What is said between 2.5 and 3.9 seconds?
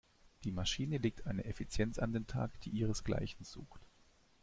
die ihresgleichen sucht.